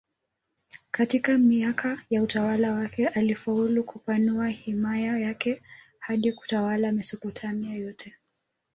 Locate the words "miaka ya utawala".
1.37-2.71